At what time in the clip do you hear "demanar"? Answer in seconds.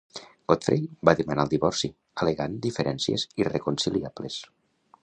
1.19-1.45